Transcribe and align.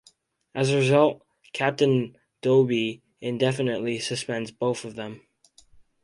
As 0.55 0.71
a 0.71 0.77
result, 0.77 1.23
Captain 1.53 2.17
Doby 2.41 3.03
indefinitely 3.21 3.99
suspends 3.99 4.49
both 4.49 4.83
of 4.83 4.95
them. 4.95 5.27